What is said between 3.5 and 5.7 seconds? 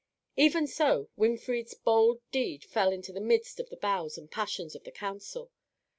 of the thoughts and passions of the council.